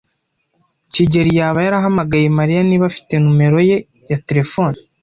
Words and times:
kigeli 0.93 1.31
yaba 1.39 1.59
yarahamagaye 1.65 2.27
Mariya 2.39 2.61
niba 2.69 2.85
afite 2.91 3.13
numero 3.23 3.57
ye 3.69 3.77
ya 4.11 4.17
terefone. 4.27 4.77